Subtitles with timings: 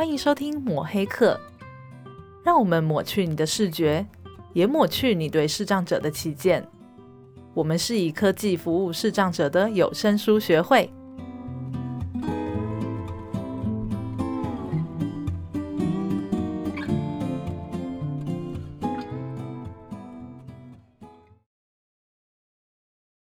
[0.00, 1.38] 欢迎收听抹黑课，
[2.42, 4.06] 让我们抹去你的视觉，
[4.54, 6.66] 也抹去你对视障者的偏见。
[7.52, 10.90] 我们是以科技服务视障者的有声书学会。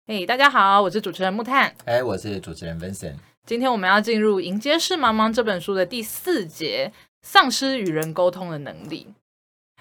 [0.06, 1.74] 嘿，hey, 大家好，我是主持人木炭。
[1.86, 3.29] 哎，我是主持人 Vincent。
[3.50, 9.08] 今天我们要进入《迎接是茫茫》这本书的第四节：丧失与人沟通的能力。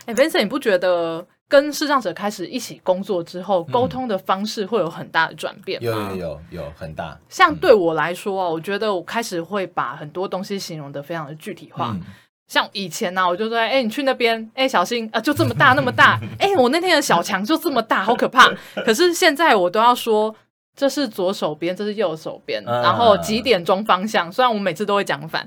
[0.05, 6.09] 哎，Vincent，你不觉得跟视障者开始一起工作之后，沟通的方式会有很大的转变吗？
[6.13, 7.15] 有有有有很大。
[7.29, 11.91] 像对我来说啊，我觉得我开始会把很多东西形容的非常的具体化。
[11.91, 12.01] 嗯
[12.47, 18.51] 像以前呢、啊，我就说，哎、欸，你去那边，哎、欸，小心啊，就这么大，那么大， 哎、欸，我那天的小强就这么大，好可怕。
[18.83, 20.35] 可是现在我都要说，
[20.79, 24.31] 这是左手边，这是右手边，啊、然后几点钟方向。
[24.31, 25.45] 虽然我每次都会讲反。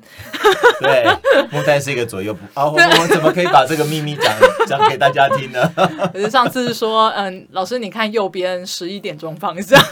[0.78, 1.06] 对，
[1.50, 2.40] 木炭是一个左右不。
[2.52, 4.30] 啊，我怎么可以把这个秘密讲
[4.68, 5.58] 讲给大家听呢？
[6.12, 9.82] 可是上次是说，嗯，老师你看右边十一点钟方向。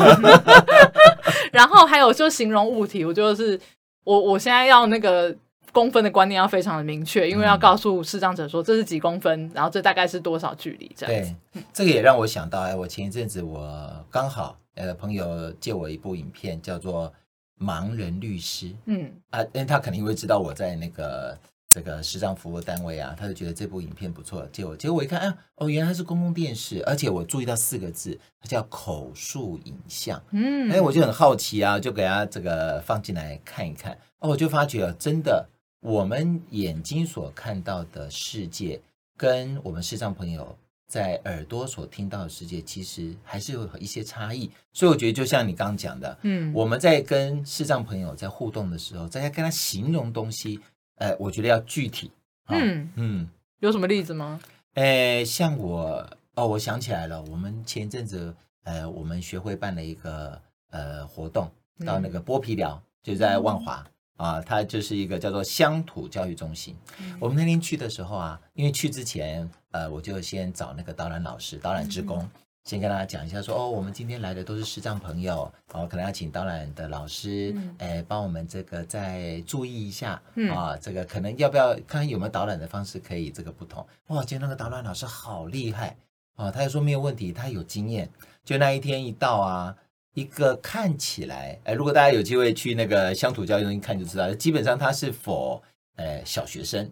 [1.50, 3.58] 然后还有就形容物体，我就是
[4.04, 5.34] 我我现在要那个。
[5.72, 11.32] 公分的观念要非常的明确，因为要告诉视障者说这是几公分，嗯、然后这大概是多少距离这样子。
[11.52, 13.70] 对，这个也让我想到，哎，我前一阵子我
[14.10, 17.12] 刚好呃朋友借我一部影片，叫做
[17.64, 18.66] 《盲人律师》。
[18.86, 24.76] 嗯啊，因为他肯定会知道我在那个这个视障服务单位啊，他就觉得这部影片不错，借我。
[24.76, 30.22] 结果我一看，哎，哦，原来它是公共电视，而且我注意到四个字，它叫口述影像。
[30.30, 33.96] 嗯，哎，我就很好奇啊，就给他这个放进来看一看。
[34.18, 35.48] 哦，我就发觉真的。
[35.82, 38.82] 我们眼睛所看到的世界，
[39.16, 40.58] 跟我们视障朋友
[40.90, 44.50] 在耳朵所听到的世界，其实还是有一些差异。
[44.72, 50.58] 所以我觉得，就像你刚刚讲的，嗯，我们在跟视障朋友在互动的时候，在跟他形容东西，
[50.96, 52.10] 呃，我觉得要具体。
[52.48, 53.28] 哦、嗯嗯，嗯
[53.60, 54.40] 有什么例子吗？
[54.74, 56.04] 呃，像我
[56.34, 58.34] 哦，我想起来了，我们前一阵子，
[58.64, 61.48] 呃，我们学会办了一个呃活动，
[61.86, 63.80] 到那个剥皮寮，就在万华。
[63.86, 66.76] 嗯啊，它就是一个叫做乡土教育中心。
[67.00, 72.30] 嗯、我们那天去的时候啊，因为去之前，呃，我就先找那个导览老师、导览职工，嗯、
[72.64, 83.86] 先跟大家讲一下说，说哦，我们今天来的都是视障朋友，哦，可能要请导览的老师，嗯、哎，帮我们这个再注意一下，嗯、啊，这个可能要不要看看有没有导览的方式可以这个不同。
[84.08, 85.96] 哇，今天那个导览老师好厉害
[86.36, 88.10] 啊，他就说没有问题，他有经验。
[88.44, 89.74] 就那一天一到啊。
[90.14, 95.60] 一个看起来，哎，如果大家有机会去那个乡土教育中心看就知道，基本上它是 for
[95.96, 96.90] 呃小学生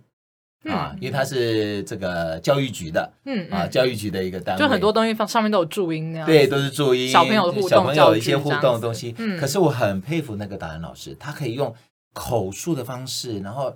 [0.65, 9.15] 啊，因为它是这个教育局的，嗯啊，教育局的一个单位，就很多东西放上面都有注音那样，对，都是注音，小朋友的互动，小朋友一些互动的东西。
[9.19, 9.39] 嗯。
[9.39, 11.75] 可是我很佩服那个导览老师，他可以用
[12.12, 13.75] 口述的方式，然后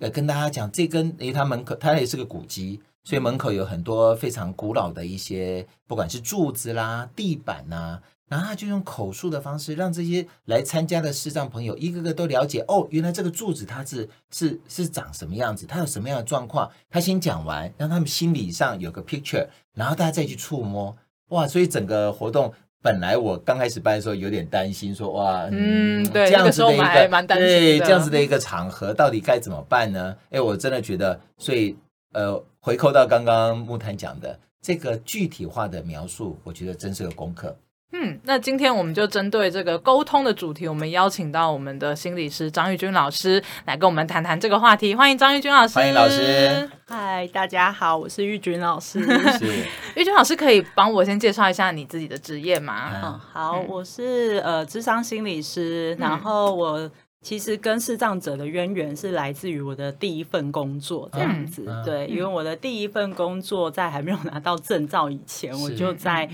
[0.00, 8.00] 呃跟大家讲这根，因为他门口他也是个古迹，所以门口有很多非常古老的一些，不管是柱子啦、地板呐。
[8.32, 16.70] 然后他就用口述的方式，让这些来参加的视障朋友一个个都了解哦，原来这个柱子它是是是长什么样子，它有什么样的状况。
[16.88, 20.96] 他先讲完，让他们心理上有个 picture，然后大家再去触摸。
[21.28, 22.50] 哇，所以整个活动
[22.80, 30.16] 本来我刚开始办的时候有点担心说，说哇，嗯，对，这样子的一个，个对，这样子的一个场合到底该怎么办呢？
[30.30, 31.76] 哎，我真的觉得，所以
[32.14, 37.54] 呃，回扣到刚刚木炭讲的这个具体化的描述，我觉得真是个功课。
[37.94, 44.94] 嗯，那今天我们就针对这个沟通的主题，我们邀请到我们的心理师张玉君老师来跟我们谈谈这个话题。
[44.94, 45.74] 欢迎张玉君老师。
[45.74, 46.70] 欢迎老师。
[46.88, 49.02] 嗨，大家好，我是玉君老师。
[49.38, 49.46] 是。
[49.94, 52.92] 玉君老师可以帮我先介绍一下你自己的职业吗？
[52.94, 61.66] 嗯，嗯好，我是呃智商心理师，然后我其实跟视障者的渊源是来自于我的第一份工作这样子。
[61.68, 66.26] 嗯、对，因为我的第一份工作在还没有拿到证照以前，我就在。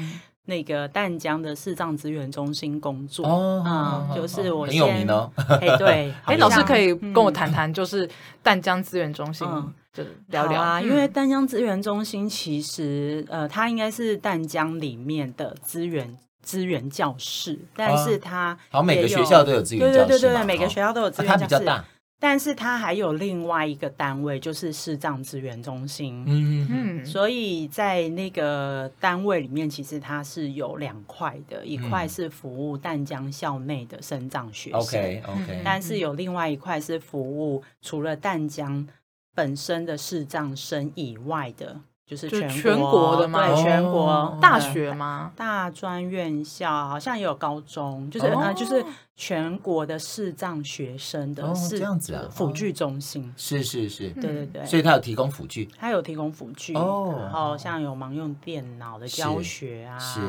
[0.48, 5.31] 那个淡江的视障资源中心工作哦，嗯，就是我很有名哦。
[5.61, 8.08] 哎，对， 哎，老师可以跟我谈谈，就是
[8.43, 9.46] 淡江资源中心，
[9.93, 10.81] 就聊聊啊。
[10.81, 21.84] 因为淡江资源中心其实，呃，它应该是淡江里面的资源资源教室，但是它好，每个学校都有资源教室，对对对对，每个学校都有资源教室，它比较大。
[22.20, 26.25] 但是它还有另外一个单位，就是视障资源中心。
[26.26, 34.81] 嗯嗯，所以在那个单位里面，其实它是有两块的，一块是服务淡江校内的生障学生。
[34.81, 35.62] OK OK。
[35.65, 38.87] 但是有另外一块是服务除了淡江
[39.35, 43.46] 本身的视障生以外的就是全全国的吗？
[43.46, 45.31] 对，全国大学吗？
[45.37, 48.82] 大专院校好像也有高中，就是呃，就是
[49.14, 53.31] 全国的视障学生的是这样子啊，辅具中心。
[53.37, 60.20] 是是是，对对对，所以他有提供辅具，他有提供辅具哦，然后像有盲用电脑的教学啊，是。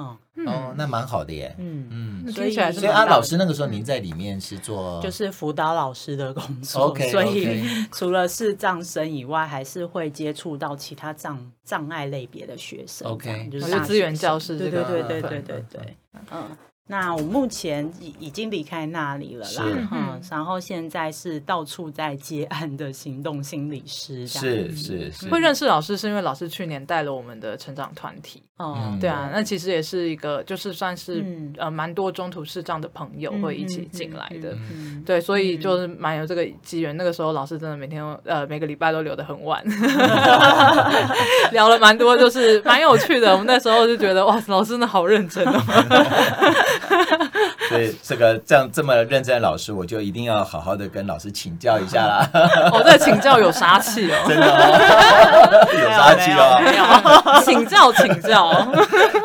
[0.00, 0.16] 哦
[0.46, 1.54] 哦，那蛮好的耶。
[1.58, 6.84] 嗯嗯，所以所以啊，老师那个时候您在里面是做就是辅导老师的工作。
[6.84, 7.62] OK，所以
[7.92, 13.06] 除了视障生以外，还是会接触到其他障障碍类别的学生。
[13.06, 14.56] OK，就是资源教室。
[14.56, 15.96] 对对对对对对对，
[16.30, 16.44] 嗯。
[16.90, 25.28] 那我目前已已经离开那里了啦，嗯，然后现在是到处在接案的行动心理师，是是是。
[25.28, 31.24] 会认识老师是因为老师去年带了我们的成长团体，哦，对啊，那其实也是一个就是算是
[31.58, 34.58] 呃蛮多中途视障的朋友会一起进来的，
[35.06, 36.96] 对，所以就是蛮有这个机缘。
[36.96, 39.62] 那个时候老师真的每天呃每个礼拜都留得很晚，
[41.52, 43.30] 聊了蛮多，就是蛮有趣的。
[43.30, 45.52] 我们那时候就觉得哇，老师真的好认真哦。
[47.68, 52.30] 所以这个这样这么认真的老师，我就一定要好好的跟老师请教一下啦。
[52.72, 54.46] 哦，这请教有杀气哦， 真的
[55.82, 57.42] 有杀气哦。
[57.44, 58.50] 请教请教，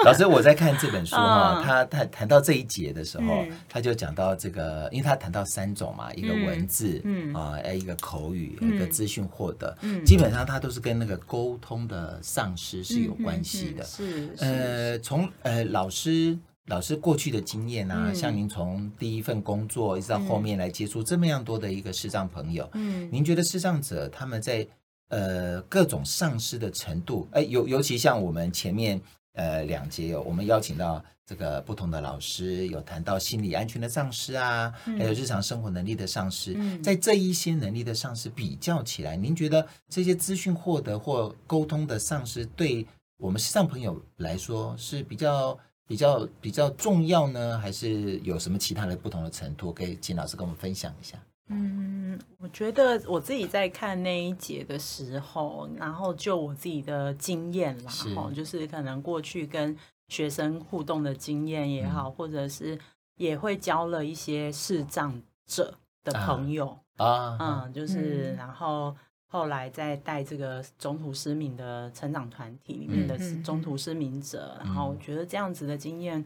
[0.03, 7.33] 老师，我在看这本书哈，他他谈到这一节的时候，他就讲到这个，因为他谈到三种嘛，一个文字，嗯。
[7.33, 10.03] 啊，一个口语，一个资讯获得，嗯。
[10.05, 13.83] 基本上他都是跟那个沟通的丧失是有关系的。
[13.83, 16.37] 是，呃，从呃老师。
[16.67, 24.67] 老师过去的经验啊，嗯、像您从第一份工作一直到后面来接触这么样多的一个视障朋友，嗯，您觉得视障者他们在
[25.09, 28.99] 呃各种丧失的程度，哎，尤尤其像我们前面
[29.33, 42.83] 呃两节有我们邀请到这个不同的老师，有谈到心理安全的丧失啊，嗯、还有日常生活能力的丧失，嗯、在这一些能力的丧失比较起来，您觉得这些资讯获得或沟通的丧失，对
[43.19, 45.55] 我们视障朋友来说是比较？
[45.87, 49.71] 比较比较重要呢，还是有什么其他的不同的程度？
[49.71, 51.17] 可以请老师跟我们分享一下。
[51.47, 59.77] 嗯，我觉得我自己在看那一节的时候，然后就我自己的经验啦，哈就是可能过去跟
[60.07, 62.79] 学生互动的经验也好，嗯、或者是
[63.17, 65.73] 也会交了一些视障者
[66.03, 68.95] 的朋友啊，嗯，就是、嗯、然后。
[69.35, 76.23] 后来在带这个中途失明的成长团体里面的中途失明者，嗯、然后我觉得这样子的经验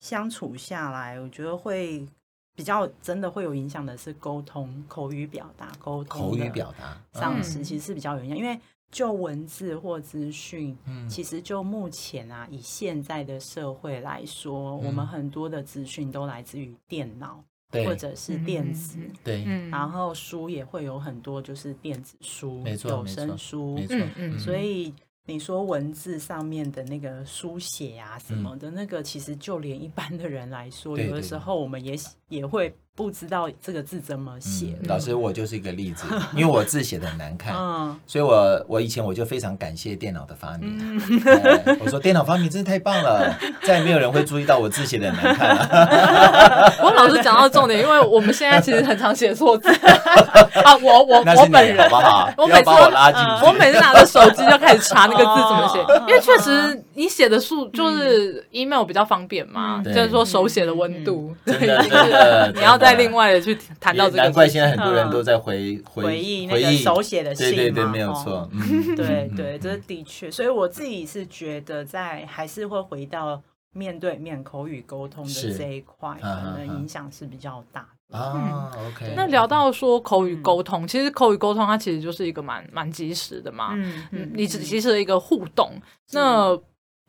[0.00, 2.06] 相处下来，我觉得会
[2.54, 8.60] 比较真的会有影响的是沟通、口语表达、沟通口语表达丧失其实是比较有影响，嗯、因为
[8.90, 17.42] 就文字或资讯，嗯、其实就目前啊，以现在的社会来说，嗯、我们很多的资讯都来自于电脑。
[17.72, 24.92] 或者是电子，对，然后书也会有很多，就是电子书、有声书，没错，嗯，所以
[25.26, 31.96] 你说文字上面的那个书写啊什么的，那个其实就连一般的人来说，有的时候我们也
[32.32, 32.74] 也会。
[32.94, 34.78] 不知道这个字怎么写。
[34.84, 36.04] 老师，我就是一个例子，
[36.36, 37.54] 因为我字写的很难看，
[38.06, 41.00] 所以我我以前我就非常感谢电脑的发明。
[41.80, 43.34] 我说电脑发明真的太棒了，
[43.64, 46.72] 再也没有人会注意到我字写的很难看了。
[46.84, 50.76] 我老师讲到重点，因为我们现在其实很常写错字啊。
[50.82, 52.30] 我我我本人好不好？
[52.36, 62.82] 我每次我每次拿着手机就开始查那个字怎么写，因为确实你写的数就是 email 比较方便嘛，就是说手写的温度， 真的， 你要。
[62.82, 73.40] 再另外的去谈到这个，难怪现在很多人都在回回回忆那个手写的信，对对对，没有错，嗯， 对对，这的确，所以我自己是觉得，在还是会回到
[73.72, 78.18] 面对面口语沟通的这一块，可能影响是比较大的。
[78.18, 78.72] 啊。
[78.88, 85.70] OK，那聊到说口语沟通，其实口语沟通它其实就是一个蛮蛮及时的嘛，嗯嗯，你只其实的一个互动，
[86.14, 86.58] 那。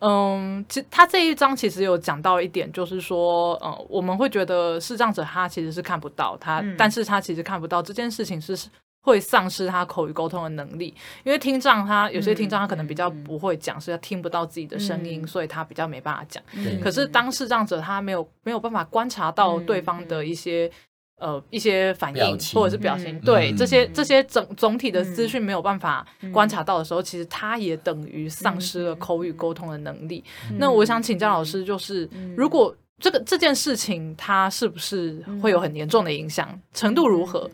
[0.06, 8.54] 嗯，其实他这一章其实有讲到一点，就是说，呃，我们会觉得视障者他其实是看不到他，嗯、但是他其实看不到这件事情是
[9.02, 10.94] 会丧失他口语沟通的能力，
[11.24, 16.44] 因为听障他有些听障他可能比较不会讲，是他听不到自己的声音，嗯、所以他比较没办法讲。
[16.54, 20.70] 嗯、可是当视障者他没有没有办法观察到对方的一些。
[21.18, 30.24] 呃，一些反应或者是表情，对这些这些总总体的资讯没有办法观察到的时候，其实他也等于丧失了口语沟通的能力。
[30.58, 36.60] 那我想请教老师，就是如果这个这件事情，它是不是会有很严重的影响？
[36.74, 37.50] 程度如何？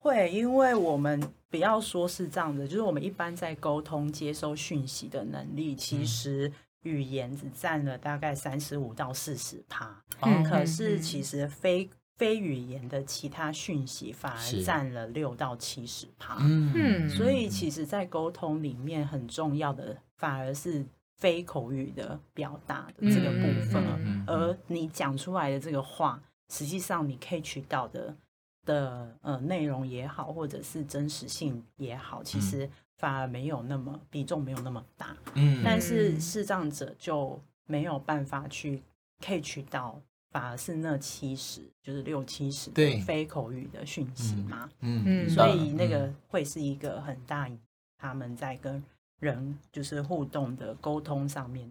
[0.00, 1.20] 会，因为我们
[1.50, 6.50] 不要说是这样的，就是我们一般在沟通接收讯息的能力，其实
[6.84, 10.02] 语言只占了大概三十五到四十趴。
[10.22, 16.36] 嗯，可是其实非非语言的其他讯息反而占了六到七十趴。
[16.40, 20.84] 嗯，所以其实，在沟通里面很重要的反而是
[21.16, 26.20] 非口语的表达的这个部分，嗯、而你讲出来的这个话，
[26.52, 28.16] 实际上你可以取到的
[28.66, 35.16] 的呃内容也好，或者是真实性也好，其实反而没有那么比重没有那么大。
[35.34, 38.82] 嗯，但是视障者就没有办法去
[39.24, 40.00] 可以取到。
[40.30, 43.00] 反而是那七十，就是六七十对。
[43.00, 47.48] 非口语的讯息嘛，嗯嗯，所以那个会是一个很大，
[47.98, 48.82] 他们在跟
[49.20, 51.70] 人就是互动的沟通上面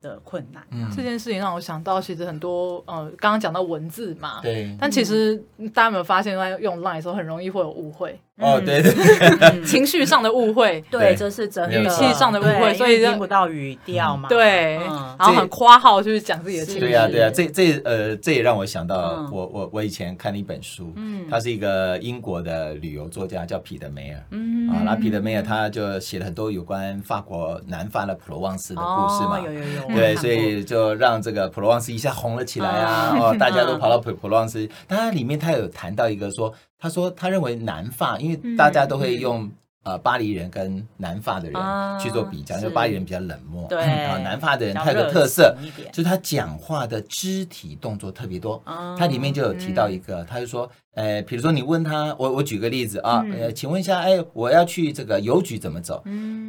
[0.00, 5.36] 的困难，嗯，这件事情让我想到，其实很多呃，刚刚讲到文字嘛，对，但其实
[5.74, 14.76] 大家有没有发现，在用 Line 的时候，很容易会有误会，哦，对对，情绪上的误会，对，这是真的，语气上的误会，所以听不到语调嘛，对，
[15.18, 24.68] 然后很夸号就是讲自己的情绪，对呀对呀，这这呃，这也让我想到，我我我以前看了一本书，嗯，他是一个英国的旅游作家，叫彼得梅尔，嗯。
[24.70, 29.96] 啊，那彼得梅尔他就写了很多有关法国南法的普罗旺斯的故事嘛，有有有。
[29.96, 33.16] 对，所以就让这个普罗旺斯一下红了起来啊！
[33.18, 34.68] 哦，大家都跑到普普罗旺斯。
[34.86, 39.48] 当然，里面他有谈到一个说，他说他认为南法，因为大家都会用
[39.84, 41.60] 呃巴黎人跟南法的人
[42.00, 45.54] 去做比较，因为巴黎人比较冷漠，对，然后南法的人他有个特色，
[45.92, 48.62] 就是他讲话的肢体动作特别多。
[48.98, 56.02] 他里面就有提到一个，他就说，呃，比如说你问他，我我举个例子啊，呃，请问一下，哎，我要去这个邮局怎么走？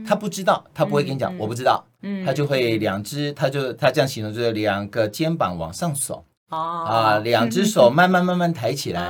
[0.08, 1.84] 他不知道，他不会跟你讲，我不知道。
[2.04, 6.20] 嗯他就会两只，他就他这样形容，就是两个肩膀往上耸，
[6.52, 9.02] 啊，两只手 慢慢慢慢抬起来，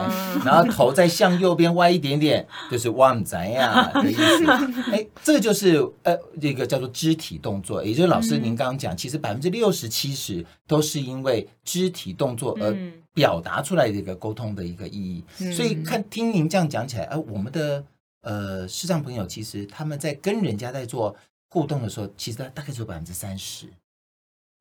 [0.45, 4.45] 然后头再向右边歪一点点，就是旺仔呀的意思。
[4.91, 12.75] 哎，这个就是呃，这个叫做肢体动作，也就是老师您刚刚讲，其实百分之六十七十都是因为肢体动作而
[13.13, 15.23] 表达出来的一个沟通的一个意义。
[15.51, 17.83] 所以看听您这样讲起来，哎，我们的
[18.21, 21.15] 呃视障朋友其实他们在跟人家在做。
[21.53, 23.65] 互动的时候，其实大概只有百分之三十，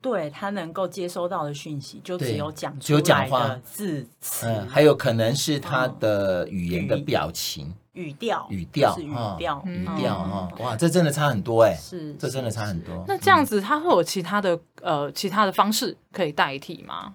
[0.01, 10.49] 对他能够接收到的讯息就只有讲出来的字词，嗯，还有可能是他的语言的表情、语调、语调、语调、语调啊！
[10.59, 13.05] 哇，这真的差很多哎，是，这真的差很多。
[13.07, 17.15] 那这样子，他会有其他的呃其他的方式可以代替吗？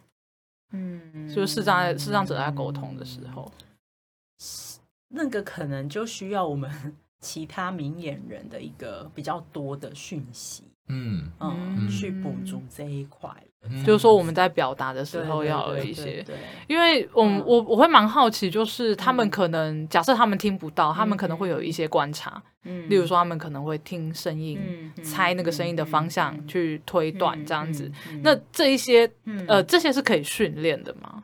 [0.72, 3.51] 嗯，就是视障视障者在沟通的时候，
[5.10, 6.96] 那个可能就需要我们。
[7.22, 13.30] 其他明眼人的一个比较多的讯息，嗯嗯，去补足这一块，
[13.86, 16.24] 就是说我们在表达的时候要有一些，
[16.68, 24.60] 因为我我我会蛮好奇，就是他们可能假设他们听不到，他们可能会有一些观察，嗯，例如说他们可能会听声音，
[25.04, 29.10] 猜那个声音的方向去推断这样子，那这一些
[29.48, 31.24] 呃这些是可以训练的吗？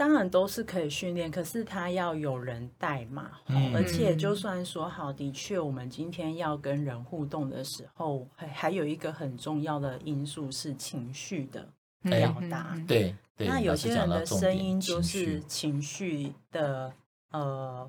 [0.00, 3.32] 当然都是可以训练，可是他要有人带嘛。
[3.48, 11.68] 嗯、而且就算说好，的确，我们今天要跟人互动的时候，还还有一个很重要的因素是情绪的
[12.00, 12.70] 表达。
[12.76, 16.90] 嗯、对，对那有些人的声音就是情绪的，
[17.32, 17.86] 呃，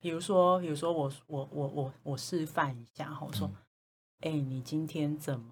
[0.00, 3.50] 比如说，比如说我我我我我示范一下，我说，
[4.20, 5.46] 哎、嗯欸，你今天怎么？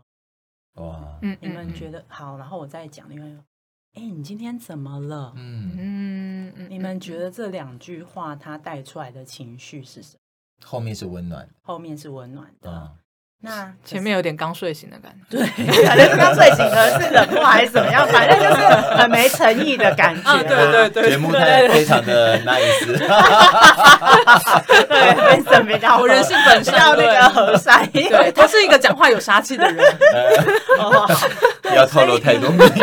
[0.75, 2.37] 哇，你们觉得好？
[2.37, 3.38] 然后我再讲，因为。
[3.94, 5.34] 哎，你今天怎么了？
[5.37, 10.18] 嗯嗯，你们觉得这两句话它带出来的情绪是什么？
[10.64, 12.92] 后面是温暖，后面是温暖的。
[13.44, 15.44] 那前面有点刚睡醒的感觉，对，
[15.84, 18.06] 反正是刚睡醒的，是冷漠还是怎么样？
[18.08, 18.64] 反正就是
[18.96, 20.32] 很没诚意的感觉。
[20.44, 22.87] 对对对，节目太非常的 nice。
[24.87, 27.84] 对，为什么要我人性本善，那个和善？
[27.90, 29.76] 对，他是一个讲话有杀气的人。
[31.62, 32.80] 不要透露太多秘密。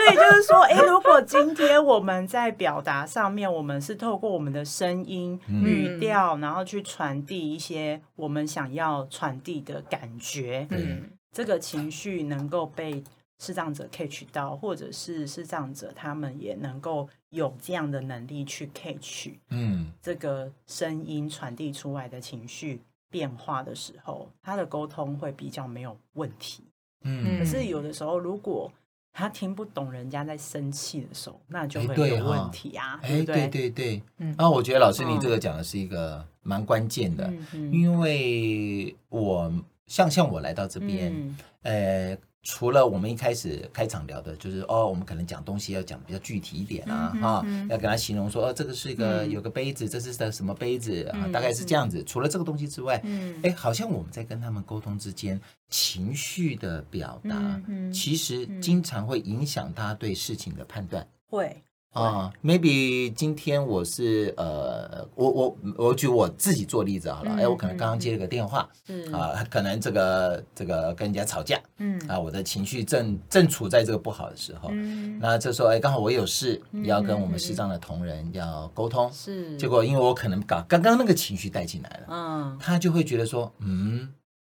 [0.00, 13.04] 所以就是说，哎，如果今天我们在表达上面，我们是透过我们的声音、语调，然后去传递一些我们想要传递的感觉，嗯，这个情绪能够被
[13.38, 22.80] 视障者 catch 到，或者是视障者他们也能够有这样的能力去 catch，嗯，这个声音传递出来的情绪
[23.10, 26.64] 变化的时候，他的沟通会比较没有问题，
[27.04, 27.38] 嗯。
[27.38, 28.72] 可是有的时候如果
[29.12, 32.98] 他听不懂人家在生气的时候，那就会有问题啊！
[33.02, 37.32] 哎，对对对，嗯，啊，我觉得老师你这个讲的是一个蛮关键的，
[37.72, 39.52] 因为我
[39.86, 42.16] 像像我来到这边，呃。
[42.42, 52.02] 除了我们一开始开场聊的，就是哦，我们可能讲东西要讲比较具体一点啊，哈，要跟他形容说，哦，这个是一个有个杯子，这是的什么杯子啊，大概是这样子。
[52.04, 53.38] 除了这个东西之外，嗯。
[53.42, 57.60] 哎，好像我们在跟他们沟通之间，情绪的表达，
[57.92, 61.06] 其实经常会影响他对事情的判断。
[61.28, 68.68] 会啊，maybe 今天我是呃，我我我举我自己做例子好了，哎，我可能刚刚接了个电话，
[69.12, 74.70] 啊，可能这个这个跟人家吵架，嗯，啊，我的情绪正正处在这个不好的时候，
[75.18, 84.08] 那这时候哎，刚好我有事要跟我们视障的同仁要沟通，是，结果因为我可能把刚刚那个情绪带进来了，嗯，他就会觉得说，嗯，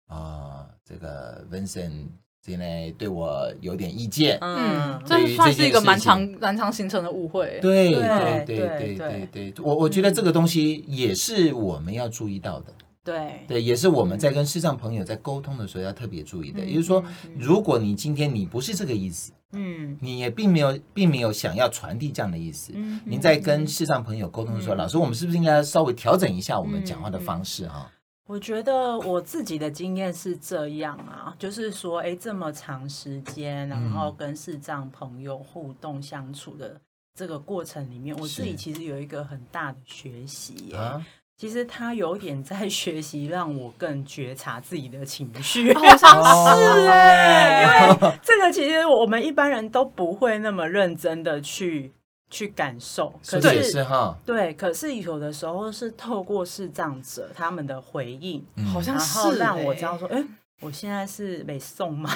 [0.08, 2.08] 啊，这个 Vincent。
[2.42, 7.58] 现在对我有点意见，嗯，这算是一个蛮长、蛮长形成的误会。
[7.60, 12.72] 对对对对对对，我我觉得这个东西也是我们要注意到的。
[13.04, 13.44] 对。
[13.46, 16.64] 对，也是我们在跟视障朋友在沟通的时候要特别注意的。
[16.64, 17.04] 也就是说，
[17.38, 27.90] 如果你今天你不是这个意思，嗯，你也并没有并没有想要传递这样的意思，嗯，你在跟视障朋友沟通的时候，老师，我们是不是应该稍微调整一下我们讲话的方式啊？
[28.30, 36.80] 我觉得我自己的经验是这样啊，就是说，哎，这么长时间，然后跟视障朋友互动相处的
[37.18, 40.76] 这个过程里面，我自己其实有一个很大的学习耶。
[40.76, 41.04] 啊、
[41.36, 46.22] 其实他有点在学习让我更觉察自己的情绪， 好像
[46.56, 51.92] 是哎，因为这个其实我们一般人都不会那么认真的去。
[52.30, 60.24] 去感受，可是，是哈，对，可是有的时候是透过视障者他们的回应，好像是，让我知道说，哎，
[60.60, 62.08] 我现在是没送吗？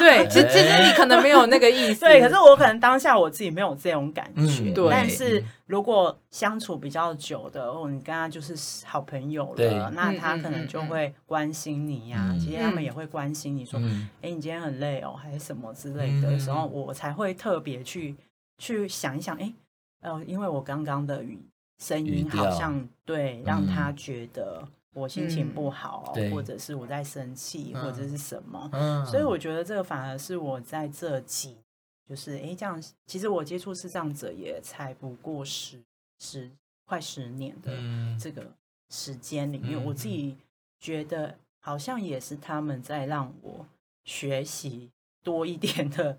[0.00, 4.88] 对，其实 其实你可能没有那个意思， 对，可是我可能当下我自己没有这种感觉，对。
[4.90, 13.80] 但是如果相处比较久的，哦，你跟他就是好朋友了，那他可能就会关心你呀，其实他们也会关心你说，
[14.20, 18.14] 哎，你今天很累哦，还是什么之类的时候，我才会特别去。
[18.58, 19.52] 去想一想，哎，
[20.00, 21.40] 呃，因为我刚刚的语
[21.78, 28.68] 声音好像对让他觉得我心情不好，或者是我在生气，或者是什么，
[29.06, 29.38] 所以我。
[29.38, 31.56] 觉得这个反而是我在这几，
[32.04, 35.80] 就是哎，这样，其实我接触视障者也才不过十
[36.18, 36.50] 十
[36.84, 37.72] 快十年的
[38.18, 38.50] 这个
[38.90, 40.36] 时间里面，我自己
[40.80, 43.64] 觉得好像也是他们在让我
[44.04, 44.90] 学习
[45.22, 46.18] 多一点的。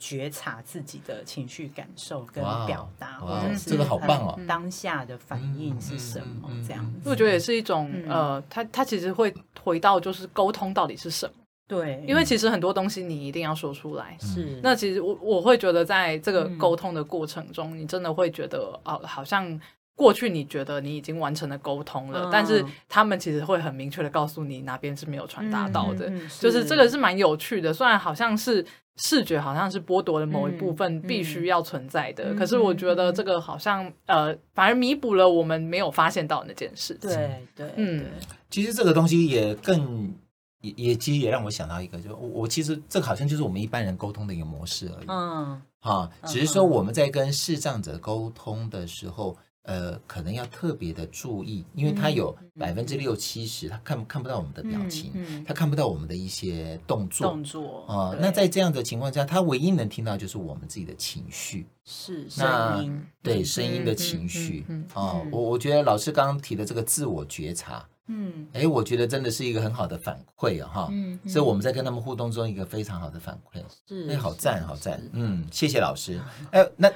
[0.00, 6.48] 觉察自己的情绪感受跟表达，或者是这个好棒哦，当下的反应是什么？
[6.66, 11.32] 这样，我觉得也是一种呃，他他其实会回到就是沟通到底是什么？
[11.68, 14.16] 对，因为其实很多东西你一定要说出来。
[14.18, 19.60] 是，那其实我我会觉得在这个沟通的过程中，你真的会觉得哦，好像。
[19.96, 27.70] 过去你觉得你已经完成了沟通了，但是他们其实会很明确的告诉你哪边是没有传达到的，就是这个是蛮有趣的。
[27.70, 28.64] 虽然好像是
[29.02, 37.10] 视觉好像是剥夺了某一部分必须要存在的，可是我觉得这个好像呃反而弥补了我们没有发现到那件事情。
[37.10, 38.04] 对对，嗯，
[38.50, 40.14] 其实这个东西也更
[40.60, 45.06] 也也其实也让我想到一个，就我我其实这个好像就是我们一般人沟通的一个模式而已。
[45.08, 49.36] 嗯，哈，只是说我们在跟视障者沟通的时候。
[49.62, 55.12] 呃，可能要特别的注意，因为他有百分之六七十，他看看不到我们的表情，
[55.46, 58.16] 他看不到我们的一些动作，动作啊。
[58.18, 65.20] 那在这样的情况下，他唯一能听到就是我们自己的情绪，是声音，对声音的情绪啊。
[65.30, 76.18] 我我觉得老师刚刚提的这个自我觉察，嗯，哎，我觉得真的是一个很好的反馈啊，哈，嗯，所以我们在跟他们互动中一个非常好的反馈，是，哎，好赞，好赞，嗯，谢谢老师，
[76.50, 76.90] 哎，那。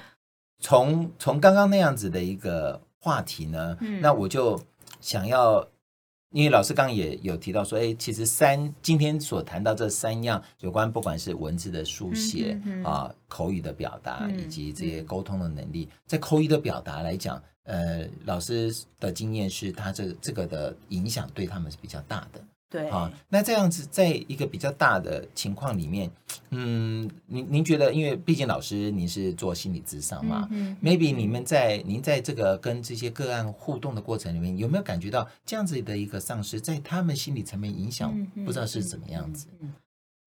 [0.65, 4.59] 从从刚刚那样子的一个话题呢，嗯、那我就
[4.99, 5.63] 想要，
[6.31, 22.41] 因为老师刚刚也有提到说，哎，其实三今天所谈到这三样有关，不管是文字的书写、嗯嗯、啊、口语的表达，嗯、以及这些沟通的能力，在口语的表达来讲，呃，老师的经验是他这这个的影响对他们是比较大的。
[22.71, 26.11] 对啊，那这样子，在一个比较大的情况里面，
[26.51, 38.13] 嗯，您您觉得，因为毕竟老师您是做心理咨商嘛，嗯，maybe 你们在您在这个跟这些个案互动的过程里面，有没有感觉到这样子的一个丧失，在他们心理层面影响，
[38.45, 39.47] 不知道是怎么样子？
[39.61, 39.73] 嗯，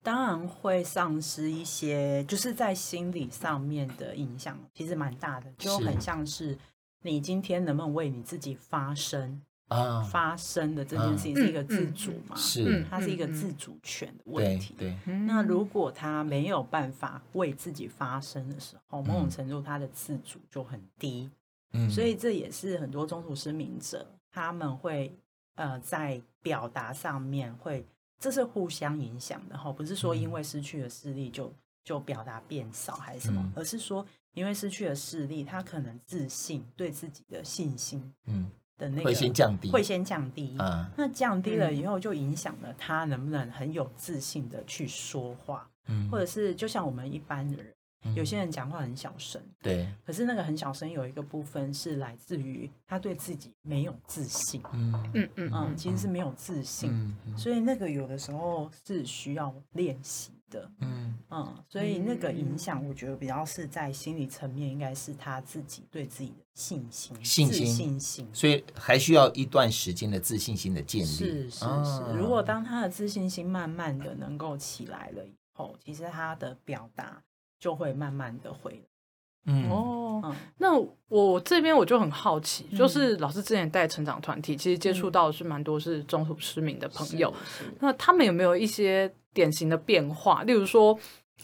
[0.01, 6.57] 当然会丧失一些，就是在心理上面的影响，其实蛮大的，就很像是
[7.03, 9.41] 你今天能不能为你自己发声。
[9.67, 12.35] 啊，发生的这件事情是一个自主嘛？
[12.37, 14.73] 是，它是一个自主权的问题。
[14.77, 21.29] 对，那如果他没有办法为自己发声的时候，某种程度他的自主就很低。
[21.73, 25.13] 嗯，所以这也是很多中途失明者他们会
[25.55, 27.85] 呃在表达上面会，
[28.19, 31.53] 这是互相影响的哈，不是说因为失去了视力就
[31.83, 38.49] 就表达变少还是什么，而是说因为失去了视力，他可能自信对自己的信心，嗯。
[38.77, 40.89] 的那个会先降低，会先降低啊。
[40.97, 47.73] 那降低了以后，就影响了他能不能很有自信的去说话，嗯，或者是就像我们一般的人，
[48.15, 71.05] 有些人讲话很小声，对，可是那个很小声有一个部分是来自于他对自己没有自信，嗯嗯嗯嗯，其实是没有自信，所以那个有的时候是需要练习的，嗯嗯，所以那个影响我觉得比较是在心理层面，应该是他自己对自己的信心、信心、信心，所以还需要一段时间的自信心的建立。
[71.05, 77.21] 是是是，如果当他的自信心慢慢的能够起来了以后，其实他的表达。
[77.59, 79.51] 就会慢慢的回来。
[79.51, 87.33] 嗯哦，那我这边我就很好奇，嗯、就是老师之前带成长团体，其实接触到的是蛮多是中途失明的朋友。
[87.79, 90.41] 那他们有没有一些典型的变化？
[90.41, 90.97] 例如说，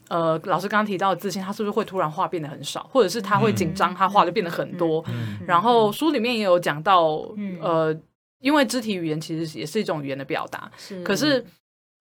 [0.09, 5.03] 呃，老师刚刚提到的自信，他是不是会突然话变得很少，或者是他会紧张，他话就变得很多？
[5.07, 7.05] 嗯、然后书里面也有讲到，
[7.61, 7.95] 呃，
[8.39, 10.71] 因为肢体语言其实也是一种语言的表达。
[10.75, 11.45] 是，可是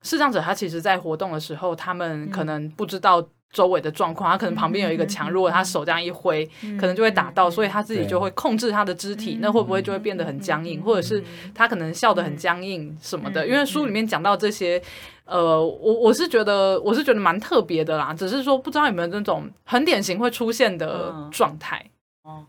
[0.00, 3.28] 视障者他其实在活动的时候，他们可能不知道。
[3.52, 6.44] 周围的状况，他可能旁边有一个墙，如果他手这样一挥，
[6.80, 11.22] 可能就会打到，所以他自己就会控制他的肢体，那会不会就会变得很僵硬，或者是
[11.54, 13.46] 他可能笑得很僵硬什么的？
[13.46, 14.82] 因为书里面讲到这些，
[15.26, 21.84] 呃，我我是觉得我是觉得蛮特别的啦，只是说不知道有没有那种很典型会出现的状态。
[22.22, 22.46] 哦，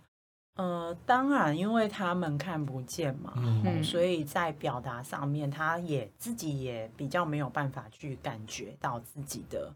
[0.56, 3.34] 呃，当然，因为他们看不见嘛，
[3.66, 9.74] 嗯，所以在表达上面，他也自己也比较没有办法去感觉到自己的。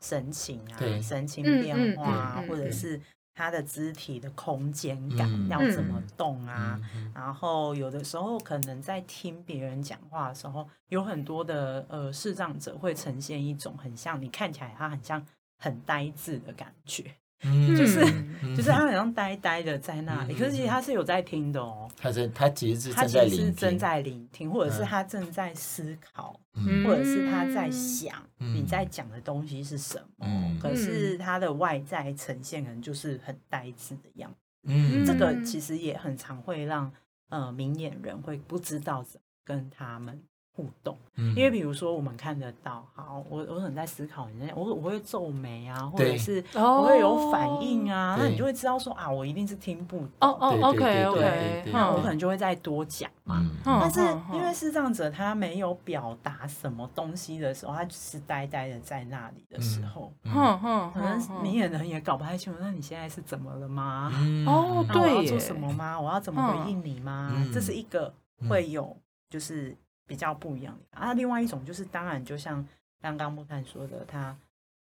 [0.00, 3.00] 神情啊，神情变化啊，嗯嗯嗯、或者是
[3.34, 6.80] 他的肢体的空间感、嗯、要怎么动啊？
[6.94, 15.24] 嗯、然后有的时候可能在听别人讲话的时候，有很多的呃视障者会呈现一种很像你看起来他很像
[15.58, 17.14] 很呆滞的感觉。
[17.42, 18.00] 嗯，就是
[18.56, 21.88] 就是他好像呆呆的在那里，可是其实他是有在听的哦。
[21.96, 26.38] 他是他其实是他其实是正在聆听，或者是他正在思考，
[26.84, 30.26] 或者是他在想你在讲的东西是什么。
[30.60, 34.36] 可是他的外在呈现可能就是很呆滞的样子。
[34.64, 36.92] 嗯，这个其实也很常会让
[37.30, 40.22] 呃明眼人会不知道怎么跟他们。
[40.60, 40.94] 互动，
[41.34, 50.10] 因为比如说我们看得到，好，我我可能在思考，你我我会皱眉啊，或者是我会有反应啊，那你就会知道说啊，我一定是听不懂。
[50.20, 53.50] 哦哦，OK OK，那我可能就会再多讲嘛。
[53.64, 54.00] 但是
[54.34, 62.58] 因为视障者他没有表达什么东西的时候，他只是呆呆的在那里的时候，可能明眼人也搞不太清楚。
[62.60, 64.12] 那你现在是怎么了吗？
[64.46, 65.98] 哦，对，我要做什么吗？
[65.98, 67.34] 我要怎么回应你吗？
[67.54, 68.12] 这是一个
[68.46, 68.94] 会有
[69.30, 69.74] 就是。
[70.10, 72.66] 比较不一样的啊，另外一种就是，当然就像
[73.00, 74.36] 刚刚木炭说的，他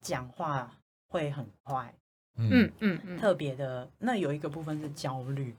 [0.01, 1.93] 讲话会很快，
[2.35, 5.55] 嗯嗯嗯，特别的那有一个部分是焦虑，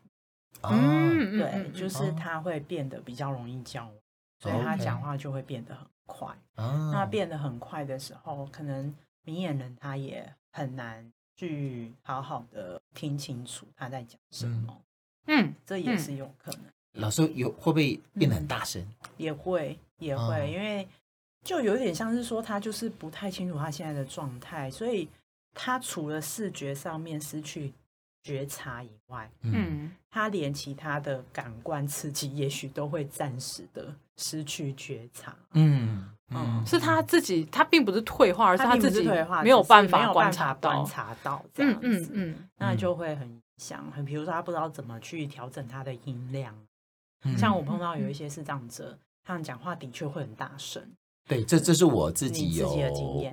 [0.63, 4.01] 嗯，对，就是他会变得比较容易焦虑，
[4.41, 6.37] 所以他讲话就会变得很快。
[6.57, 14.83] 那变得很快的时候，可能明眼人他也很难去好好的听清楚他在讲什么，
[15.29, 16.74] 嗯，这也是有可能。
[16.95, 18.81] 老师有会不会变得很大声？
[18.83, 20.87] 嗯，也会，也会，哦，因为
[21.45, 25.09] 就有点像是说他就是不太清楚他现在的状态，所以
[25.53, 27.73] 他除了视觉上面失去
[28.23, 35.37] 觉察以外，嗯，他连其他的感官刺激也许都会暂时的失去觉察。
[35.53, 46.57] 嗯嗯，是他自己，他并不是退化，而是他自己退化，没有办法观察到，观察到这样子，嗯，嗯，嗯，那就会很想，很比如说他不知道怎么去调整他的音量。
[47.37, 50.83] 像我碰到有一些视障者，他们讲话的确会很大声。
[51.27, 52.79] 对，这这是我自己有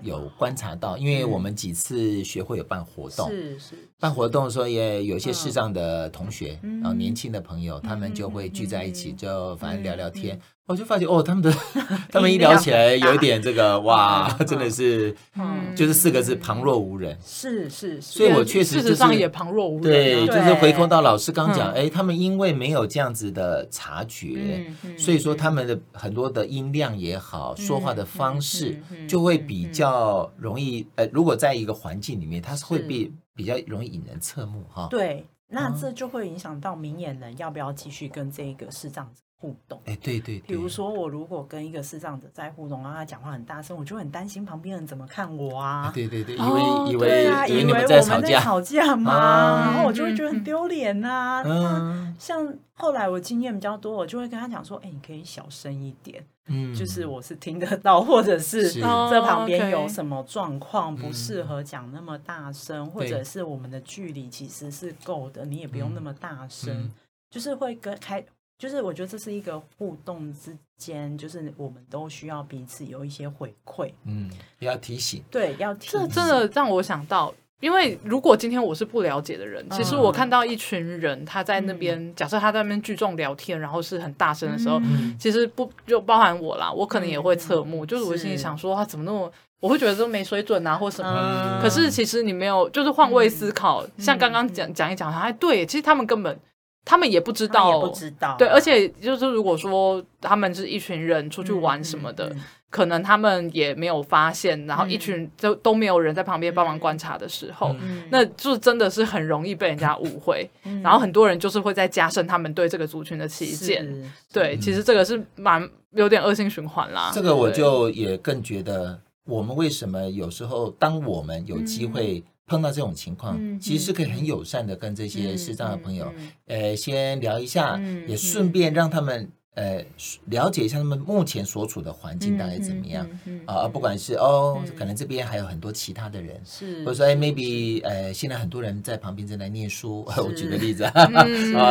[0.02, 3.76] 有观察到，因为我们几次学会有办活动，是是。
[4.00, 5.04] 办活动的时候，也。
[5.04, 10.40] 有一些视障的同学，然后年轻的朋友，他们就会聚在一起，就反正聊聊天。
[10.72, 11.54] 我就发现哦，他们的
[12.10, 17.18] 他们一聊起来有一点这个哇，真的是，嗯，就是四个字旁若无人。
[17.22, 19.84] 是是，所以我确实事实上也旁若无人。
[19.84, 24.66] 对，就是回扣到老师刚讲，哎，他们因为没有这样子的察觉，
[24.98, 30.88] 所以说他们的很多的音量也好，说话的方式就会比较容易。
[30.96, 34.88] 呃，如果在一个环境里面，它是会比比较容易引人侧目哈。
[34.90, 45.92] 对，那这就会影响到明眼人要不要继续跟这个视障者互动，哎，对对，比如说我如果跟一个视障者在互动，然后他讲话很大声，我就很担心旁边人怎么看我啊？
[45.94, 48.40] 对对对，以为以为以为你们在吵架。
[48.40, 49.62] 吵架吗？
[49.66, 51.42] 然后我就会觉得很丢脸呐。
[51.44, 66.92] 嗯，像后来我经验比较多，我就会跟他讲说，哎，你可以小声一点，嗯，就是我是听得到，或者是这旁边有什么状况不适合讲那么大声，或者是我们的距离其实是够的，你也不用那么大声，
[67.30, 68.24] 就是会跟开。
[68.62, 76.00] 就是我觉得这是一个互动之间，就是我们都需要彼此有一些回馈，嗯，要提醒，对，要提醒。
[76.00, 84.80] 这真的让我想到，因为如果今天我是不了解的人，其实我看到一群人他在那边，假设他在那边聚众聊天，然后是很大声的时候，
[85.18, 91.60] 其实不就包含我啦，我可能也会侧目，就是我心里想说他怎么那么，我会觉得都没水准啊或什么。
[91.64, 96.40] 可是其实你没有，就是换位思考，像刚刚讲讲一讲，哎，对，其实他们根本。
[96.84, 102.34] 他们也不知道，不知道，对，而且就是如果说他们是一群人出去玩什么的，嗯。
[102.36, 113.86] 嗯嗯、可能他们也没有发现，然后一群都都没有人在旁边帮忙观察的时候，嗯、那就真的是很容易被人家误会，嗯、然后很多人就是会再加深他们对这个族群的歧见，
[114.34, 117.12] 对，其实这个是蛮有点恶性循环啦。
[117.14, 122.24] 这个我就也更觉得，我们为什么有时候当我们有机会。
[122.52, 126.12] 碰到这种情况，嗯、其实是可以很友善的跟这些视障的朋友，
[126.48, 129.32] 呃，先聊一下，嗯、也顺便让他们。
[129.54, 129.84] 呃，
[130.28, 133.06] 了解一下他们目前所处的环境大概怎么样
[133.46, 133.68] 啊？
[133.68, 140.06] 不管是哦，可能这边还有很多其他的人，是或者说哎，maybe 呃，现在很多人在旁边正在念书。
[140.26, 141.06] 我举个例子啊，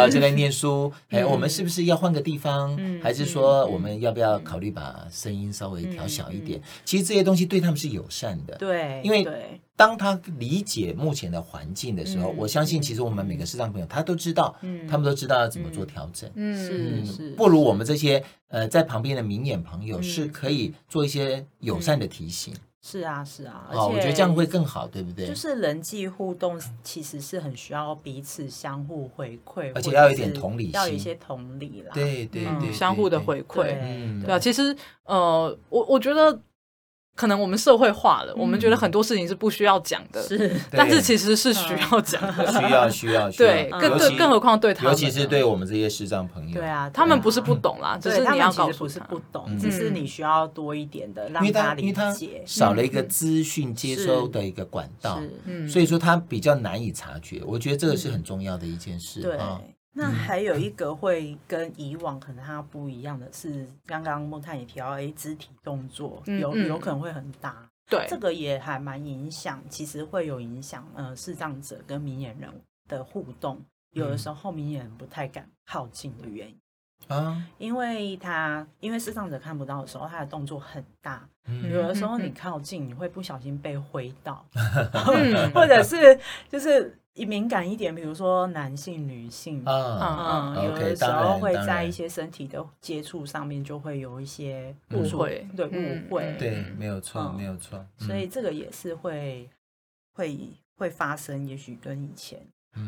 [0.12, 2.78] 正在念书， 哎，我们是不是要换个地方？
[3.02, 6.60] 还是说我们要不要考虑把声音稍微调小一点？
[6.84, 9.26] 其实这些东西对他们是友善的，对，因为
[9.80, 14.54] 当他理解目前的环境的时候，我相信其实我们每个市场朋友他都知道，
[14.86, 17.72] 他们都知道要怎么做调整，嗯，是不如我。
[17.72, 22.52] 们这些呃，在旁边的明眼朋友是可以做一些友善的提醒。
[22.52, 25.26] 嗯、是啊，是啊，哦，我觉得这样会更好，对不对？
[25.26, 31.92] 就是人际互动其实是很需要彼此相互回馈，而且要有一点同理心，要有一些同理啦。
[31.94, 33.74] 对对对，嗯、相互的回馈。
[33.80, 36.38] 嗯，对啊，其实呃，我我觉得。
[37.16, 55.20] 可能我们社会化了，我们觉得很多事情是不需要讲的，是，但是其实是需要讲的，需要需要，对，更更更何况对他们，尤其是对我们这些视障朋友，对啊，他们不是不懂啦，只是你要告诉不是不懂，只是你需要多一点的让他理解，少了一个资讯接收的一个管道，
[55.68, 59.36] 所以说他比较难以察觉，我觉得这个是很重要的一件事，对。
[59.92, 72.48] 那还有一个会跟以往可能它不一样的是，刚刚木炭也提到，哎，肢体动作有有可能会很大，对，这个也还蛮影响，其实会有影响，呃，视障者跟明眼人
[72.86, 76.56] 的互动，有的时候明眼人不太敢靠近的原因
[77.08, 81.28] 啊，因为他因为视障者看不到的时候，他的动作很大，
[81.68, 81.92] 有的。
[81.92, 84.46] 时候你靠近，你会不小心被挥到，
[85.52, 86.16] 或者是
[86.48, 86.96] 就是。
[87.14, 97.84] 敏感一点，比如说男性、女性，嗯嗯，有的时候会在一些身体的接触上面就会有一些误会，对误会，对，没有错，没有错。
[97.98, 99.48] 所以这个也是会
[100.14, 100.38] 会
[100.76, 102.40] 会发生，也许跟以前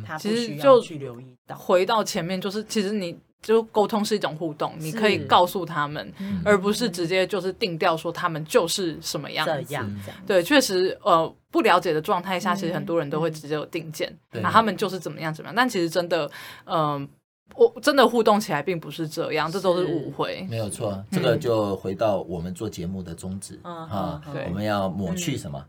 [0.06, 1.56] 他不需要去留意到。
[1.56, 3.18] 回到前面，就是其实你。
[3.42, 6.12] 就沟通是一种互动，你可以告诉他们，
[6.44, 9.76] 而不是直接就是定调说他们就是什么样子。
[10.24, 15.54] 对，确实，呃，不了解的状态下，其实很多人都会直接有定见，那他们就是怎么样怎么样。
[15.56, 16.30] 但其实真的，
[16.66, 17.08] 嗯，
[17.56, 20.46] 我真的互动起来并不是这样，这都是误会。
[20.48, 25.66] 没有错，这个就回到我们做节目的宗旨啊，我们要抹去什么？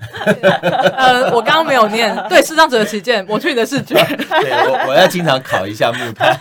[0.96, 3.94] 呃，我刚刚没有念，对视障者的旗舰，我去你的视觉。
[3.94, 6.36] 对，我我要经常考一下木炭。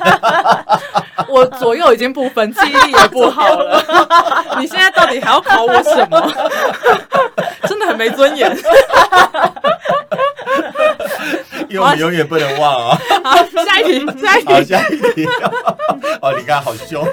[1.27, 3.83] 我左右已经不分，记忆力也不好了。
[4.59, 6.33] 你现在到底还要考我什么？
[7.67, 8.57] 真的很没尊严。
[11.67, 12.97] 因为永远不能忘啊。
[13.23, 15.27] 好，下一题，下一题，好，下一题。
[16.21, 17.07] 哦，你看好凶。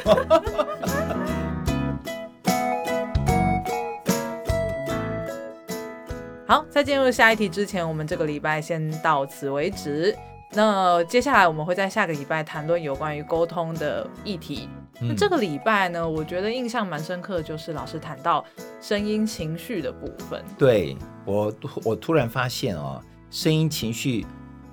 [6.49, 10.17] 好，在进入下一题之前，我们这个礼拜先到此为止。
[10.53, 14.69] 那接下来我们会在下个礼拜谈论有关于沟通的议题。
[15.01, 18.45] 嗯、那这个礼拜呢，我觉得印象蛮深刻的就是老师谈到
[18.81, 20.41] 声音情绪的部分。
[20.57, 24.25] 对，我，我突然发现哦，声音情绪，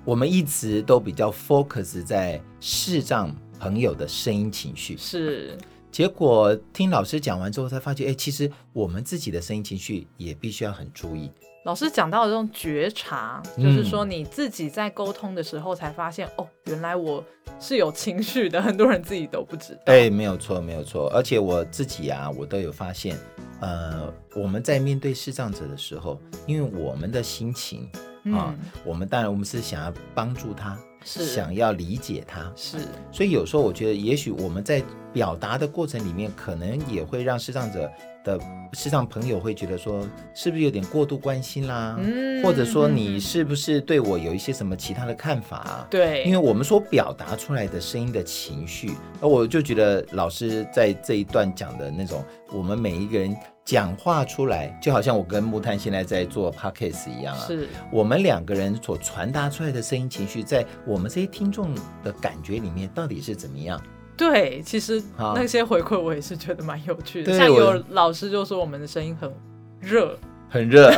[0.04, 4.96] 我们一直都比较 focus 在视障朋友的声音情绪。
[4.96, 5.58] 是。
[5.94, 11.30] 结果听老师讲完之后，才发觉，哎，其实我们自己的声音情绪也必须要很注意。
[11.66, 17.24] 老师讲到的这种觉察，就是说你自己在沟通的时候才发现，嗯、哦，原来我
[17.60, 18.60] 是有情绪的。
[18.60, 19.82] 很多人自己都不知道。
[19.86, 21.08] 哎，没有错，没有错。
[21.14, 23.16] 而且我自己啊，我都有发现，
[23.60, 27.88] 呃，我们在面对视障者的时候，因为我们的心情
[28.34, 32.78] 啊，嗯、我们当然我们是想要帮助他，是想要理解他，是。
[33.12, 37.90] 所以有时候我觉得，也许我们在表达的过程里面，可能也会让视障者
[38.24, 38.40] 的
[38.72, 41.96] 视障朋友会觉得说，是不是有点过度关心啦？
[42.00, 45.86] 嗯，或者说你是不是对我有一些什么其他的看法啊？
[45.90, 63.80] 对，因为我们所表达出来的声音的情绪，而我就觉得老师在这一段讲的那种，我们每一个人讲话出来，就好像我跟木炭现在在做 podcast 一样啊，是我们两个人所传达出来的声音情绪，在我们这些听众的感觉里面到底是怎么样？
[64.16, 65.02] 对，其实
[65.34, 67.36] 那些回馈我也是觉得蛮有趣的。
[67.36, 69.32] 像有老师就说我们的声音很
[69.80, 70.16] 热，
[70.48, 70.88] 很热。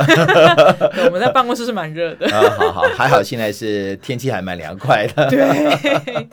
[1.07, 2.27] 我们在办公室是蛮热的。
[2.37, 5.31] 啊，好好，还好现在是天气还蛮凉快的。
[5.31, 6.29] 对，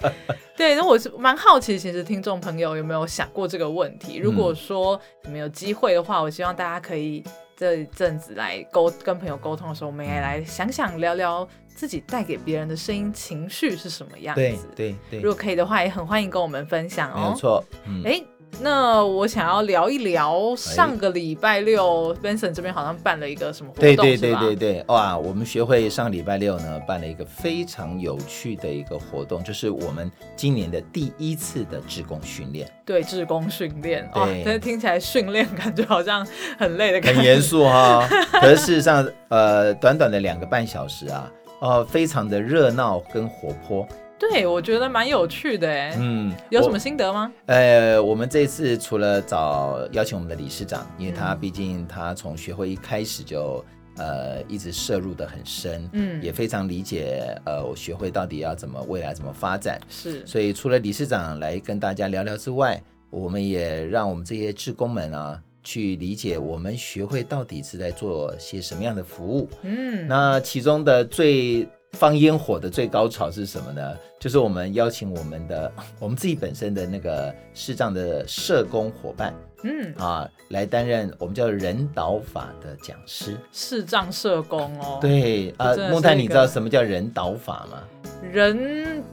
[0.58, 4.18] 对，那我是蛮好奇，其实听众朋友有没有想过这个问题？
[4.18, 7.24] 如果说你们有机会的话，我希望大家可以
[7.56, 11.48] 这一阵子来沟跟朋友沟通的时候，我们也来想想聊聊。
[11.76, 14.42] 自己带给别人的声音情绪是什么样子？
[14.42, 17.32] 对对对，如果可以的话，也很欢迎跟我们分享哦。
[17.32, 18.22] 没错，嗯，哎，
[18.62, 32.70] 那我想要聊一聊上个礼拜六，Benson 这边好像办了一个什么活动，对对对对对对，哇，我们学会上个礼拜六呢办了一个非常有趣的一个活动，就是我们今年的第一次的职工训练。
[32.86, 36.26] 对，职工训练，哇，但是听起来训练感觉好像
[36.58, 38.08] 很累的感觉，很严肃哈。
[38.34, 41.32] 可是事实上，呃，短短的两个半小时啊。
[41.64, 43.88] 哦，非常的热闹跟活泼，
[44.20, 45.96] 对，我觉得蛮有趣的哎。
[45.98, 47.32] 嗯，有什么心得吗？
[47.46, 53.64] 呃，我们这一次除了找邀请我们的理事长，因为他毕竟他从学会一开始就
[53.96, 60.22] 呃一直涉入的很深，嗯，也非常理解呃我学会到底要怎么未来怎么发展，是。
[60.28, 65.42] 所以除了理事长来跟大家聊聊之外，我们也让我们这些志工们啊。
[65.64, 69.50] 去理解我们学会到底是在做些什么样的服务。
[69.62, 73.96] 嗯，那其中的最放烟火的最高潮是什么呢？
[74.20, 83.38] 就是我们邀请我们的 我们自己本身的那个视障的社工伙伴，嗯啊，来担任我们叫人导法的讲师。
[83.52, 84.98] 视障社工哦。
[85.02, 87.84] 对啊，木炭，你知道什么叫人导法吗？
[88.32, 89.04] 人。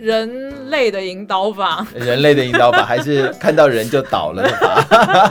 [0.00, 5.28] 人类的引导法，人类的引导法还是看到人就倒了的法。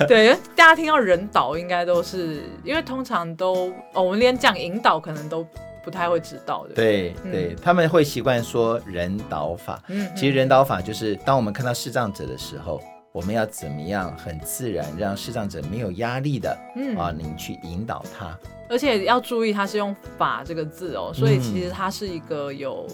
[0.08, 5.46] 对，大家听到人倒，应该都是因为通常都，哦，我们连讲引导可能都
[5.84, 6.74] 不太会知道的。
[6.74, 9.82] 对对，嗯、他们会习惯说人导法。
[9.88, 12.80] 嗯，其实人导法就是当我们看到视障者的时候，
[13.12, 18.36] 我们要怎么样很自然让视障者没有压力的，嗯啊，你去引导他。
[18.68, 22.86] 而且要注意，他是用“法”这个字哦，所以其实它是一个有。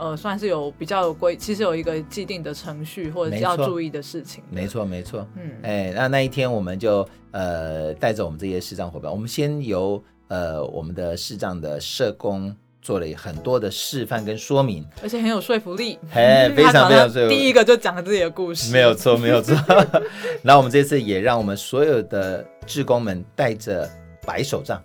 [0.00, 4.42] 呃，算是有比较有规，其实有一个既定的程序或者是要注意的事情。
[4.50, 5.26] 没错，没错。
[5.36, 15.98] 嗯，哎，那那一天我们就呃带着我们这些视障伙伴，我们先由呃我们的视障的社工做了很多的示范跟说明，而且很有说服力。
[16.14, 17.36] 哎，非常 非常说服力。
[17.36, 18.72] 第一个就讲了自己的故事。
[18.72, 19.54] 没有错，没有错。
[20.42, 23.86] 然后我们这次也让我们所有的志工们带着
[24.26, 24.82] 白手杖，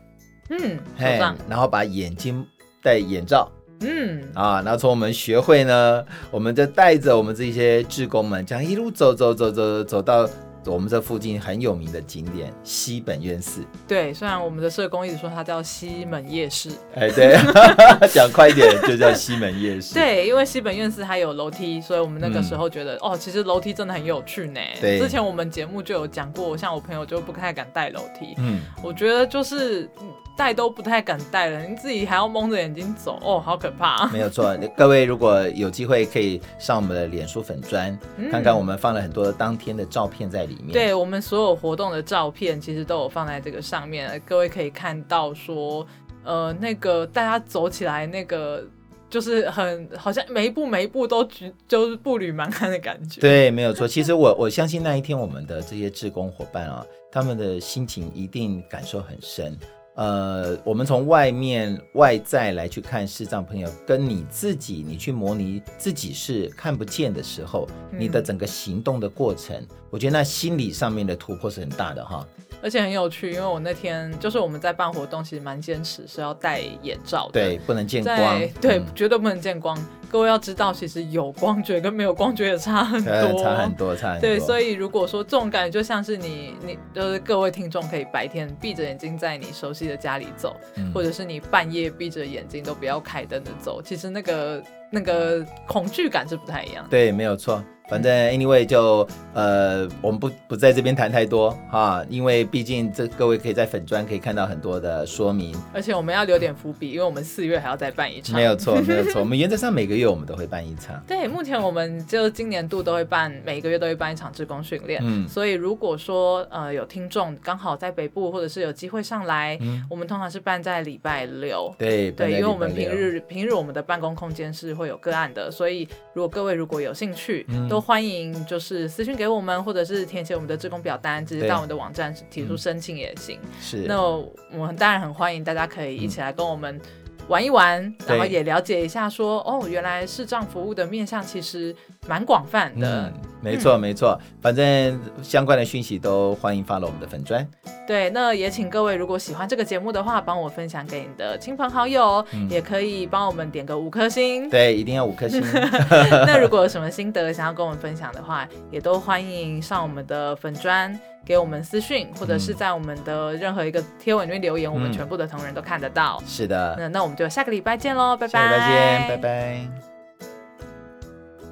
[0.50, 2.46] 嗯，手杖，然后把眼睛
[2.84, 3.50] 戴眼罩。
[3.82, 10.28] 嗯啊，然后从我们学会呢，我们就带着我们这些志工们，这样一路走走走走走到
[10.66, 13.62] 我们这附近很有名的景点西本院寺。
[13.88, 17.38] 对，虽然我们的社工一直说它叫西门夜市，哎，对，
[18.12, 19.94] 讲快一点就叫西门夜市。
[19.94, 24.60] 对，因为西本院寺它有楼梯，所以我们那个时候觉得，嗯、哦，其实楼梯真的很有趣呢。
[24.82, 28.34] 对，之前我们节目就有讲过，像我朋友就不太敢带楼梯。
[28.40, 29.88] 嗯，我觉得就是。
[30.36, 34.10] 带都不太敢带了，你自己还要蒙着眼睛走哦，好可怕啊！
[34.14, 40.72] 没有错，各位如果有机会可以上我们的脸书粉砖，嗯、看看我们放了很多当天的照片在里面。
[40.72, 45.86] 对，我们所有活动的照片其实都有放在这个上面，各位可以看到说，
[46.24, 48.64] 呃，那个大家走起来那个
[49.10, 53.22] 就是很好像每一步每一步都举就是步履蛮干的感觉。
[53.22, 53.88] 对，没有错。
[53.88, 59.58] 其实我我相信那一天我们的这些志工伙伴啊，他们的心情一定感受很深。
[59.96, 72.28] 呃，我们从外面外在来去看视障朋友，跟你自己，你去模拟自己是看不见的时候，嗯、你的整个行动的过程，我觉得那心理上面的突破是很大的哈。
[72.62, 79.78] 而且很有趣，因为我那天就是我们在办活动，其实蛮坚持是要戴眼罩的，对，不能见光，对，嗯、绝对不能见光。
[80.08, 84.22] 各位要知道，其实有光觉跟没有光觉也差很多，差很多，差很多。
[84.22, 96.86] 对，所以如果说这种感觉，就像是你，你就是各位听众可以白天闭着眼睛在你熟悉的家里走，嗯、或者是你半夜闭着眼睛都不要开灯的走，其实那个那个恐惧感是不太一样。
[96.90, 97.62] 对，没有错。
[97.88, 108.36] 反正 anyway 就呃，我们不不在这边谈太多哈，因为毕竟这各位可以在粉砖可以看到很多的说明，而且我们要留点伏笔，因为我们四月还要再办一场。
[108.36, 111.00] 没有错， 没有错，我们原则上每个月我们都会办一场。
[111.08, 115.02] 对，目前我们就今年度都会办，每个月都会办一场职工训练。
[115.04, 121.74] 嗯，所以如果说呃有听众刚好在北部，或者是有机会上来，嗯，我们通常是办在礼拜六。
[121.78, 133.40] 对对，因为我们平日平日我们的办公空间是会有个案的，所以如果各位如果有兴趣，嗯、都欢迎就是私信给我们，或者是填写我们的职工表单，直接到我们的网站提出申请也行。
[133.44, 136.80] 嗯、是，那我们当然很欢迎大家可以一起来跟我们
[137.28, 141.76] 玩一玩，嗯、然后也了解一下说，说哦，原来视障服务的面向其实
[142.08, 143.12] 蛮广泛的。
[143.14, 147.48] 嗯没错，没错，反正相关的讯息都欢迎 follow 我们的粉砖。
[147.86, 154.50] 对，那也请各位如果喜欢这个节目的话，帮我分享给你的亲朋好友，嗯、也可以帮我们点个五颗星。
[154.50, 155.44] 对，一定要五颗星。
[156.26, 166.22] 那如果有什么心得想要跟我们分享的话，也都欢迎上我们的粉专给我们私讯，或者是在我们的任何一个贴文里面留言，嗯、我们全部的同仁都看得到。
[166.28, 166.76] 是的。
[166.78, 168.32] 那那我们就下个礼拜见喽，拜拜。
[168.32, 169.68] 下个礼拜见，拜拜。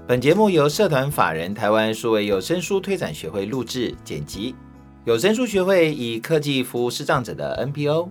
[0.05, 4.53] 本节目由社团法人台湾数位有声书推展学会录制剪辑，
[5.05, 8.09] 有声书学会以科技服务视障者的 NPO。